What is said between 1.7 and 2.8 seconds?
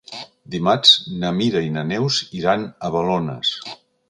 na Neus iran